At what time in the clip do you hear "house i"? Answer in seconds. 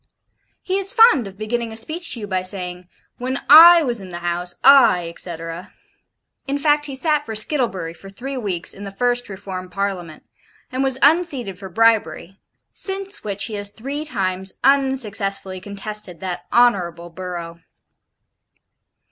4.25-5.13